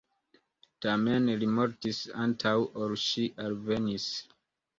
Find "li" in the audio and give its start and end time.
1.41-1.49